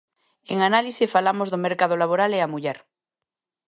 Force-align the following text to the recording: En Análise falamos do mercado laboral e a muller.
En 0.53 0.57
Análise 0.69 1.11
falamos 1.15 1.47
do 1.49 1.63
mercado 1.67 1.95
laboral 2.01 2.31
e 2.37 2.39
a 2.41 2.51
muller. 2.53 2.77